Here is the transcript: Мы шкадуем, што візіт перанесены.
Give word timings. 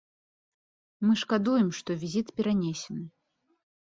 Мы 1.07 1.13
шкадуем, 1.23 1.69
што 1.79 1.97
візіт 2.03 2.27
перанесены. 2.41 3.05